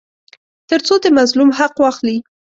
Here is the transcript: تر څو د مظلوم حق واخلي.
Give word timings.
تر 0.69 0.79
څو 0.87 0.95
د 1.03 1.05
مظلوم 1.17 1.49
حق 1.57 1.75
واخلي. 1.83 2.17